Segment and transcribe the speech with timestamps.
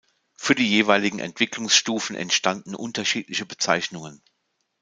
[0.33, 4.23] Für die jeweiligen Entwicklungsstufen entstanden unterschiedliche Bezeichnungen.